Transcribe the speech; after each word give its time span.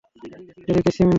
এদিকে, 0.69 0.91
সিম্বা! 0.95 1.09